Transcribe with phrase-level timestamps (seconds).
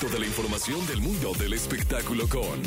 [0.00, 2.62] Toda la información del mundo del espectáculo con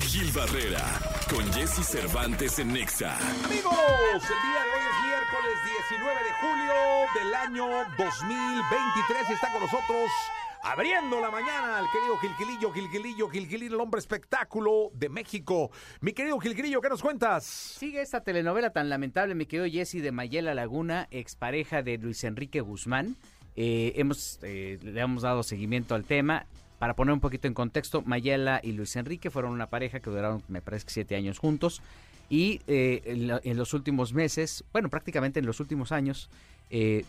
[0.00, 0.82] Gil Barrera,
[1.28, 3.18] con Jesse Cervantes en Nexa.
[3.44, 3.74] Amigos,
[4.14, 5.54] el día de hoy es miércoles
[5.90, 6.74] 19 de julio
[7.20, 7.66] del año
[7.98, 10.10] 2023 y está con nosotros
[10.62, 15.70] abriendo la mañana el querido Gilquilillo, Gilquilillo, Gilquilillo, el hombre espectáculo de México.
[16.00, 17.44] Mi querido Gilquilillo, ¿qué nos cuentas?
[17.44, 22.62] Sigue esta telenovela tan lamentable, mi querido Jesse de Mayela Laguna, expareja de Luis Enrique
[22.62, 23.16] Guzmán.
[23.54, 26.46] Eh, hemos, eh, le hemos dado seguimiento al tema.
[26.80, 30.42] Para poner un poquito en contexto, Mayela y Luis Enrique fueron una pareja que duraron,
[30.48, 31.82] me parece que siete años juntos.
[32.30, 36.30] Y eh, en, la- en los últimos meses, bueno, prácticamente en los últimos años,
[36.70, 37.04] eh,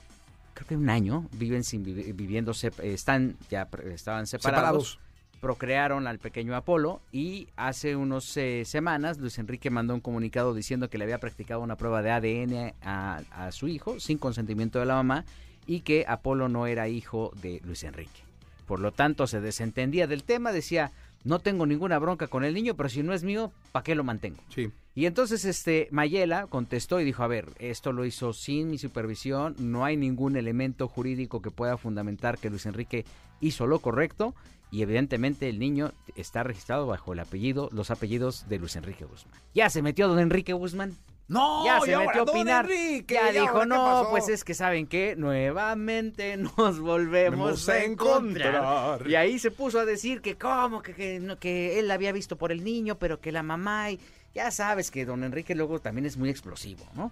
[0.53, 4.99] creo que un año, viven sin vivi- viviendo, sep- eh, están ya pre- estaban separados,
[5.39, 8.25] procrearon al pequeño Apolo y hace unas
[8.65, 12.73] semanas Luis Enrique mandó un comunicado diciendo que le había practicado una prueba de ADN
[12.83, 15.23] a, a su hijo sin consentimiento de la mamá
[15.65, 18.21] y que Apolo no era hijo de Luis Enrique.
[18.65, 20.91] Por lo tanto, se desentendía del tema, decía,
[21.23, 24.03] no tengo ninguna bronca con el niño, pero si no es mío, ¿para qué lo
[24.03, 24.41] mantengo?
[24.49, 24.71] Sí.
[24.95, 29.55] Y entonces este Mayela contestó y dijo, a ver, esto lo hizo sin mi supervisión,
[29.57, 33.05] no hay ningún elemento jurídico que pueda fundamentar que Luis Enrique
[33.39, 34.35] hizo lo correcto
[34.69, 39.39] y evidentemente el niño está registrado bajo el apellido, los apellidos de Luis Enrique Guzmán.
[39.53, 40.95] Ya se metió don Enrique Guzmán.
[41.31, 42.65] No, ya se metió a opinar.
[42.69, 46.79] Enrique, ya ¿y ahora dijo, qué no, pasó?" pues es que saben que nuevamente nos
[46.79, 48.55] volvemos Vamos a encontrar.
[48.55, 49.09] encontrar.
[49.09, 52.35] Y ahí se puso a decir que cómo, que, que, no, que él había visto
[52.35, 53.99] por el niño, pero que la mamá y
[54.35, 57.11] ya sabes que don Enrique luego también es muy explosivo, ¿no?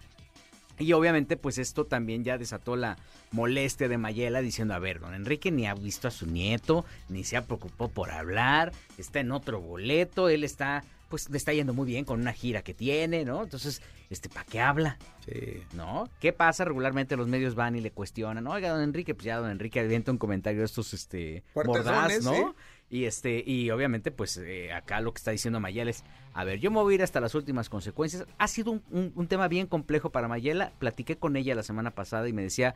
[0.77, 2.97] Y obviamente pues esto también ya desató la
[3.31, 7.25] molestia de Mayela diciendo, a ver, don Enrique ni ha visto a su nieto, ni
[7.25, 11.73] se ha preocupado por hablar, está en otro boleto, él está, pues le está yendo
[11.73, 13.43] muy bien con una gira que tiene, ¿no?
[13.43, 14.97] Entonces, este, ¿para qué habla?
[15.25, 15.63] Sí.
[15.73, 16.07] ¿no?
[16.19, 16.63] ¿Qué pasa?
[16.65, 20.11] Regularmente los medios van y le cuestionan, oiga, don Enrique, pues ya don Enrique avienta
[20.11, 22.33] un comentario de estos, este, mordaz, ¿no?
[22.33, 22.43] sí.
[22.91, 26.59] Y este, y obviamente, pues eh, acá lo que está diciendo Mayela es, a ver,
[26.59, 28.25] yo me voy a ir hasta las últimas consecuencias.
[28.39, 30.71] Ha sido un, un- un tema bien complejo para Mayela.
[30.79, 32.73] Platiqué con ella la semana pasada y me decía,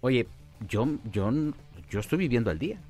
[0.00, 0.26] oye,
[0.68, 1.30] yo, yo,
[1.90, 2.80] yo estoy viviendo al día.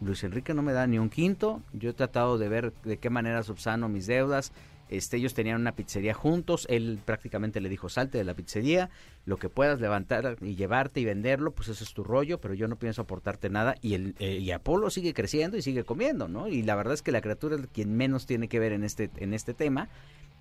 [0.00, 1.62] Luis Enrique no me da ni un quinto.
[1.72, 4.52] Yo he tratado de ver de qué manera subsano mis deudas.
[4.88, 6.66] Este, ellos tenían una pizzería juntos.
[6.70, 8.90] Él prácticamente le dijo, salte de la pizzería.
[9.26, 12.68] Lo que puedas levantar y llevarte y venderlo, pues eso es tu rollo, pero yo
[12.68, 13.74] no pienso aportarte nada.
[13.82, 16.48] Y, el, eh, y Apolo sigue creciendo y sigue comiendo, ¿no?
[16.48, 19.10] Y la verdad es que la criatura es quien menos tiene que ver en este,
[19.16, 19.88] en este tema.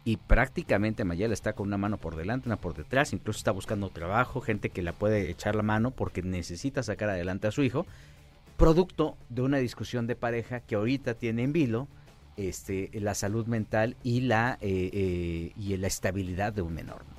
[0.06, 3.90] Y prácticamente Mayela está con una mano por delante, una por detrás, incluso está buscando
[3.90, 7.86] trabajo, gente que la puede echar la mano porque necesita sacar adelante a su hijo
[8.58, 11.88] producto de una discusión de pareja que ahorita tiene en vilo
[12.36, 17.04] este, la salud mental y la, eh, eh, y la estabilidad de un menor.
[17.06, 17.18] ¿no?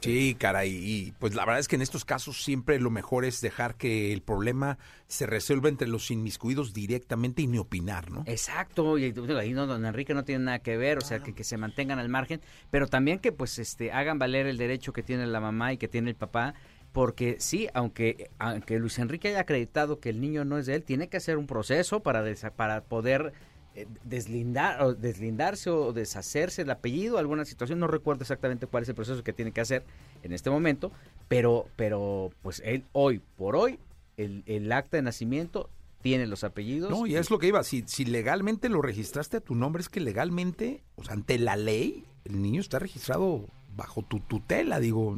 [0.00, 3.42] Sí, caray, y pues la verdad es que en estos casos siempre lo mejor es
[3.42, 8.22] dejar que el problema se resuelva entre los inmiscuidos directamente y ni opinar, ¿no?
[8.26, 11.44] Exacto, y ahí no, don Enrique no tiene nada que ver, o sea, que, que
[11.44, 12.40] se mantengan al margen,
[12.70, 15.88] pero también que pues este hagan valer el derecho que tiene la mamá y que
[15.88, 16.54] tiene el papá,
[16.92, 20.82] porque sí, aunque, aunque Luis Enrique haya acreditado que el niño no es de él,
[20.82, 23.32] tiene que hacer un proceso para, desa- para poder
[23.76, 28.88] eh, deslindar o deslindarse o deshacerse del apellido, alguna situación, no recuerdo exactamente cuál es
[28.88, 29.84] el proceso que tiene que hacer
[30.24, 30.90] en este momento,
[31.28, 33.78] pero, pero pues él hoy por hoy,
[34.16, 35.70] el, el acta de nacimiento
[36.02, 36.90] tiene los apellidos.
[36.90, 39.88] No, y es lo que iba, si, si legalmente lo registraste a tu nombre, es
[39.88, 43.46] que legalmente, o sea, ante la ley, el niño está registrado
[43.76, 45.16] bajo tu tutela, digo,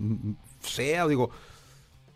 [0.61, 1.31] sea, digo,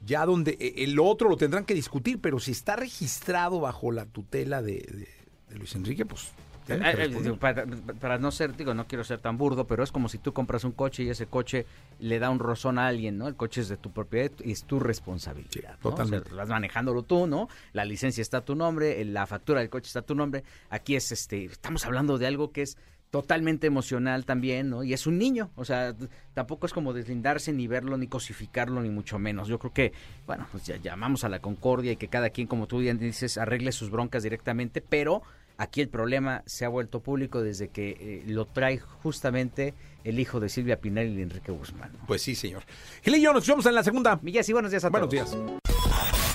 [0.05, 4.07] ya donde e- el otro lo tendrán que discutir, pero si está registrado bajo la
[4.07, 5.09] tutela de, de-
[5.49, 6.31] de Luis Enrique, pues...
[6.69, 7.65] Eh, eh, para,
[8.01, 10.65] para no ser, digo, no quiero ser tan burdo, pero es como si tú compras
[10.65, 11.65] un coche y ese coche
[12.01, 13.29] le da un rozón a alguien, ¿no?
[13.29, 15.49] El coche es de tu propiedad y es tu responsabilidad.
[15.53, 15.91] Sí, ¿no?
[15.91, 16.27] totalmente.
[16.27, 17.49] O sea, vas manejándolo tú, ¿no?
[17.73, 20.43] La licencia está a tu nombre, la factura del coche está a tu nombre.
[20.69, 22.77] Aquí es, este, estamos hablando de algo que es
[23.11, 24.83] totalmente emocional también, ¿no?
[24.83, 25.95] Y es un niño, o sea,
[26.35, 29.49] tampoco es como deslindarse ni verlo, ni cosificarlo, ni mucho menos.
[29.49, 29.93] Yo creo que,
[30.27, 33.39] bueno, pues ya llamamos a la concordia y que cada quien, como tú bien dices,
[33.39, 35.23] arregle sus broncas directamente, pero
[35.57, 39.73] aquí el problema se ha vuelto público desde que eh, lo trae justamente
[40.05, 41.93] el hijo de Silvia Pinal y de Enrique Guzmán.
[41.99, 42.07] ¿no?
[42.07, 42.65] Pues sí, señor.
[43.03, 44.19] Gilillo, nos vemos en la segunda.
[44.23, 45.33] Millas y buenos días a Buenos todos.
[45.33, 45.66] días.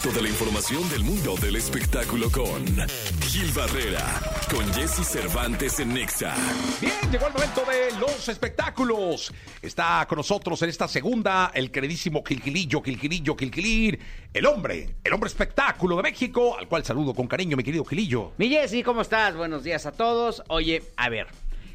[0.03, 2.65] Toda la información del mundo del espectáculo con
[3.21, 4.03] Gil Barrera,
[4.49, 6.33] con Jesse Cervantes en Nexa.
[6.81, 9.31] Bien, llegó el momento de los espectáculos.
[9.61, 13.99] Está con nosotros en esta segunda el queridísimo Gilquilillo, Gilquilillo, Gilquilir,
[14.33, 18.31] el hombre, el hombre espectáculo de México, al cual saludo con cariño, mi querido Gilillo.
[18.37, 19.35] Mi Jessy, ¿cómo estás?
[19.35, 20.41] Buenos días a todos.
[20.47, 21.27] Oye, a ver,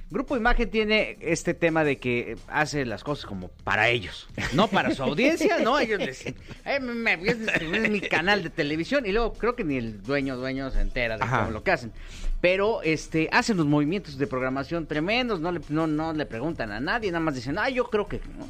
[0.08, 4.94] Grupo Imagen tiene este tema de que hace las cosas como para ellos, no para
[4.94, 9.32] su audiencia, no, ellos dicen, "Eh, me, me- es mi canal de televisión y luego
[9.32, 11.40] creo que ni el dueño dueño se entera de Ajá.
[11.40, 11.92] cómo lo que hacen.
[12.40, 16.78] Pero este hacen los movimientos de programación tremendos, no le, no, no le preguntan a
[16.78, 18.48] nadie, nada más dicen, ah, yo creo que no.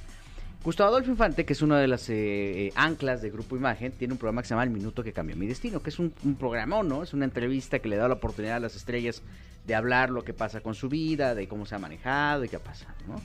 [0.66, 2.14] Gustavo Adolfo Infante, que es una de las eh,
[2.66, 5.36] eh, anclas de Grupo Imagen, tiene un programa que se llama El Minuto que Cambió
[5.36, 7.04] Mi Destino, que es un, un programón, ¿no?
[7.04, 9.22] Es una entrevista que le da la oportunidad a las estrellas
[9.64, 12.56] de hablar lo que pasa con su vida, de cómo se ha manejado y qué
[12.56, 13.22] ha pasado, ¿no?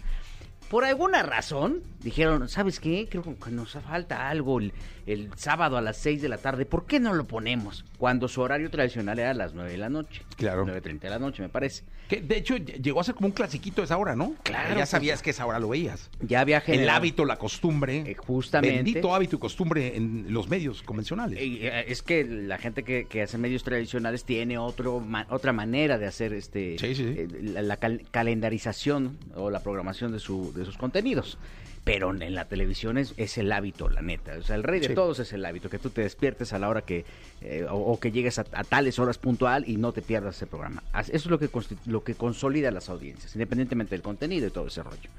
[0.72, 3.08] Por alguna razón, dijeron, ¿sabes qué?
[3.12, 4.72] Creo que nos falta algo el,
[5.06, 6.66] el sábado a las 6 de la tarde.
[6.66, 7.84] ¿Por qué no lo ponemos?
[7.98, 10.22] Cuando su horario tradicional era a las 9 de la noche.
[10.38, 10.66] Claro.
[10.66, 11.84] 9.30 de la noche, me parece.
[12.08, 14.34] Que de hecho ll- llegó a ser como un clasiquito esa hora, ¿no?
[14.44, 16.10] Claro, Ya sabías pues, que esa hora lo veías.
[16.22, 16.98] Ya había El generado...
[16.98, 18.04] hábito, la costumbre.
[18.08, 18.76] Eh, justamente.
[18.78, 21.38] Bendito hábito y costumbre en los medios convencionales.
[21.40, 25.52] Eh, eh, Es que la gente que, que hace medios tradicionales tiene otro ma- otra
[25.54, 27.14] manera de hacer este Sí, sí, sí.
[27.18, 31.38] eh, la, la cal- calendarización o la programación de, su, de sus contenidos.
[31.84, 34.34] Pero en la televisión es, es el hábito, la neta.
[34.38, 34.94] O sea, el rey de Sí.
[34.94, 37.06] todos es el hábito, que tú te despiertes a la hora que,
[37.42, 40.46] eh, o, o que llegues a, a tales horas puntual y no te pierdas ese
[40.46, 40.84] programa.
[41.00, 41.50] Eso es lo que,
[41.88, 45.10] lo que consolida las audiencias, independientemente del contenido y todo ese rollo.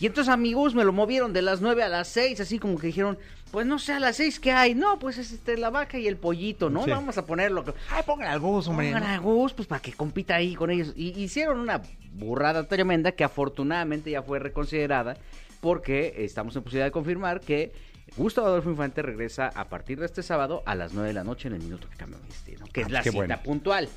[0.00, 2.86] Y entonces amigos me lo movieron de las 9 a las 6, así como que
[2.88, 3.18] dijeron,
[3.50, 4.74] pues no sé, a las 6 ¿qué hay?
[4.74, 6.84] No, pues es este, la vaca y el pollito, ¿no?
[6.84, 6.90] Sí.
[6.90, 7.64] Vamos a ponerlo.
[7.90, 8.92] Ay, pongan algo, hombre.
[8.92, 10.92] Pongan a Gus, pues para que compita ahí con ellos.
[10.94, 15.16] Y hicieron una burrada tremenda que afortunadamente ya fue reconsiderada
[15.60, 17.72] porque estamos en posibilidad de confirmar que
[18.16, 21.48] Gustavo Adolfo Infante regresa a partir de este sábado a las 9 de la noche
[21.48, 23.40] en el minuto que cambia mi destino, que Ah, es la qué cita bueno.
[23.42, 23.88] puntual.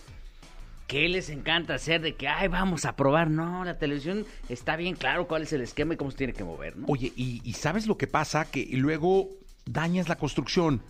[0.91, 3.29] ¿Qué les encanta hacer de que, ay, vamos a probar?
[3.29, 6.43] No, la televisión está bien claro cuál es el esquema y cómo se tiene que
[6.43, 6.85] mover, ¿no?
[6.89, 8.51] Oye, y, ¿sabes lo que pasa?
[8.51, 9.29] Que luego
[9.65, 10.81] dañas la construcción.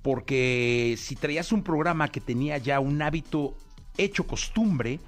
[0.00, 3.54] Porque si traías un programa que tenía ya un hábito
[3.98, 4.98] hecho costumbre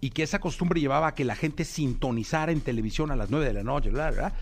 [0.00, 3.46] y que esa costumbre llevaba a que la gente sintonizara en televisión a las 9
[3.46, 4.32] de la noche, bla,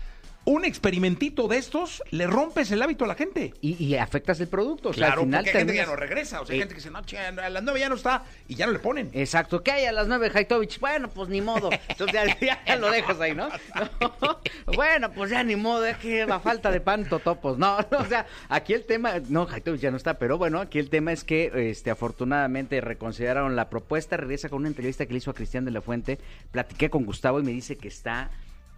[0.45, 3.53] un experimentito de estos le rompes el hábito a la gente.
[3.61, 4.89] Y, y afectas el producto.
[4.89, 6.41] O sea, Claro, al final porque hay gente que ya terminas- no regresa.
[6.41, 8.23] O sea, hay Eh, gente que dice, no, che, a las 9 ya no está
[8.47, 9.09] y ya no le ponen.
[9.13, 10.79] Exacto, ¿qué hay a las 9 Haitovich?
[10.79, 11.69] Bueno, pues ni modo.
[11.89, 13.49] Entonces ya, ya lo dejas ahí, ¿no?
[14.21, 14.39] No.
[14.75, 17.57] Bueno, pues ya ni modo, es que va falta de pan, totopos.
[17.57, 20.79] No, no, o sea, aquí el tema, no, Haitovich ya no está, pero bueno, aquí
[20.79, 25.17] el tema es que este afortunadamente reconsideraron la propuesta, regresa con una entrevista que le
[25.17, 26.19] hizo a Cristian de la Fuente,
[26.51, 28.29] platiqué con Gustavo y me dice que está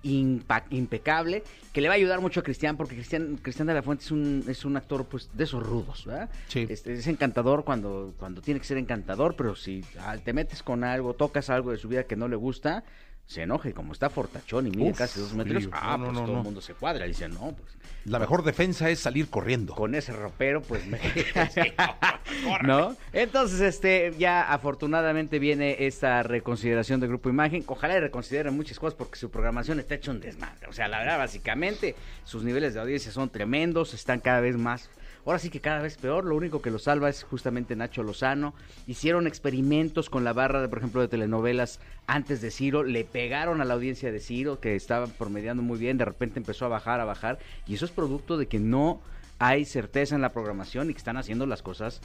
[0.07, 1.43] impecable,
[1.73, 4.11] que le va a ayudar mucho a Cristian, porque Cristian, Cristian de la Fuente es
[4.11, 6.29] un, es un actor pues de esos rudos, ¿verdad?
[6.47, 6.65] Sí.
[6.69, 10.83] Este, es encantador cuando, cuando tiene que ser encantador, pero si ah, te metes con
[10.83, 12.83] algo, tocas algo de su vida que no le gusta,
[13.27, 16.13] se enoja y como está fortachón y mide Uf, casi dos metros, ah, no, pues
[16.13, 16.37] no, todo no.
[16.39, 17.05] el mundo se cuadra.
[17.05, 19.75] Y dice, no, pues La mejor defensa es salir corriendo.
[19.75, 20.97] con ese ropero, pues me...
[22.63, 22.95] ¿No?
[23.11, 27.65] Entonces, este, ya afortunadamente viene esta reconsideración del Grupo Imagen.
[27.67, 30.67] Ojalá y reconsideren muchas cosas porque su programación está hecho un desmadre.
[30.69, 34.89] O sea, la verdad, básicamente, sus niveles de audiencia son tremendos, están cada vez más.
[35.27, 38.53] Ahora sí que cada vez peor, lo único que lo salva es justamente Nacho Lozano.
[38.87, 43.59] Hicieron experimentos con la barra, de, por ejemplo, de telenovelas antes de Ciro, le pegaron
[43.59, 47.01] a la audiencia de Ciro, que estaba promediando muy bien, de repente empezó a bajar,
[47.01, 49.01] a bajar, y eso es producto de que no
[49.37, 51.99] hay certeza en la programación y que están haciendo las cosas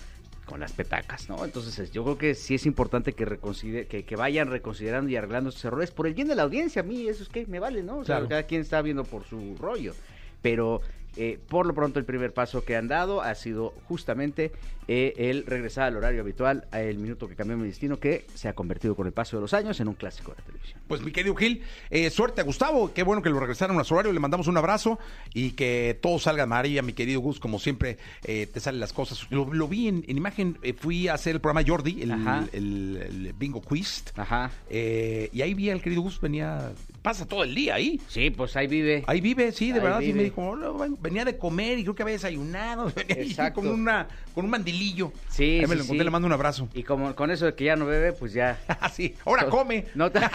[0.44, 1.44] con las petacas, ¿no?
[1.44, 5.14] Entonces es- yo creo que sí es importante que, reconsider- que, que vayan reconsiderando y
[5.16, 6.82] arreglando estos errores por el bien de la audiencia.
[6.82, 7.98] A mí eso es que me vale, ¿no?
[7.98, 8.28] O sea, Claro.
[8.28, 9.94] cada quien está viendo por su rollo.
[10.42, 10.80] Pero
[11.16, 14.52] eh, por lo pronto el primer paso que han dado ha sido justamente
[14.88, 18.48] eh, el regresar al horario habitual, a el minuto que cambió mi destino, que se
[18.48, 20.80] ha convertido con el paso de los años en un clásico de la televisión.
[20.88, 23.94] Pues mi querido Gil, eh, suerte a Gustavo, qué bueno que lo regresaron a su
[23.94, 24.98] horario, le mandamos un abrazo
[25.34, 29.24] y que todo salga María, mi querido Gus, como siempre eh, te salen las cosas.
[29.30, 32.10] Lo, lo vi en, en imagen, eh, fui a hacer el programa Jordi, el,
[32.52, 34.50] el- el Bingo Quiz, Ajá.
[34.68, 38.00] eh, y ahí vi al querido Gus, venía, pasa todo el día ahí.
[38.08, 39.04] Sí, pues ahí vive.
[39.06, 40.18] Ahí vive, sí, de Ahí verdad, sí vive.
[40.18, 44.06] me dijo, "Hola, ven", venía de comer y creo que había desayunado, venía con, una,
[44.34, 45.12] con un mandilillo.
[45.28, 46.04] Sí, Ahí me sí, lo encontré, sí.
[46.04, 46.68] le mando un abrazo.
[46.74, 48.58] Y como con eso de que ya no bebe, pues ya.
[48.80, 49.86] Así, ahora come.
[49.94, 50.20] No te-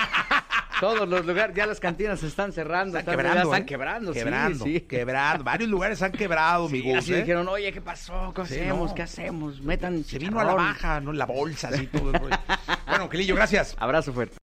[0.80, 3.00] Todos los lugares, ya las cantinas se están cerrando.
[3.00, 3.66] Están quebrando, están ¿eh?
[3.66, 4.82] quebrando, sí, quebrando, sí.
[4.82, 5.44] quebrando.
[5.44, 7.18] Varios lugares han quebrado, mi Sí, así ¿eh?
[7.22, 8.32] dijeron, oye, ¿qué pasó?
[8.36, 8.90] ¿Qué Sí, hacemos?
[8.90, 8.96] no.
[8.96, 9.60] ¿Qué hacemos?
[9.62, 10.68] Metan Se vino a la chicharrón".
[10.68, 11.14] baja, ¿no?
[11.14, 12.12] La bolsa, así todo.
[12.12, 12.38] el rollo.
[12.88, 13.76] bueno, Quelillo, gracias.
[13.80, 14.36] Abrazo fuerte.